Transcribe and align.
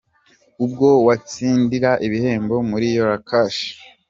Uko 0.65 0.87
watsindira 1.07 1.91
ibihembo 2.05 2.55
muri 2.69 2.87
“Yora 2.95 3.17
Cash”. 3.27 3.61